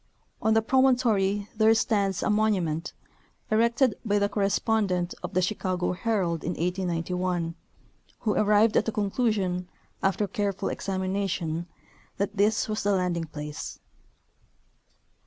On 0.41 0.55
the 0.55 0.63
promontory 0.63 1.47
there 1.55 1.75
stands 1.75 2.23
a 2.23 2.31
monument, 2.31 2.93
erected 3.51 3.93
by 4.03 4.17
the 4.17 4.27
correspondent 4.29 5.13
of 5.21 5.35
the 5.35 5.43
Chicago 5.43 5.91
Herald 5.91 6.43
in 6.43 6.53
1891, 6.53 7.53
who 8.21 8.33
arrived 8.33 8.75
at 8.75 8.85
the 8.85 8.91
conclusion, 8.91 9.69
after 10.01 10.27
careful 10.27 10.69
examination, 10.69 11.67
that 12.17 12.35
this 12.35 12.67
was 12.67 12.81
the 12.81 12.93
landing 12.93 13.25
place. 13.25 13.77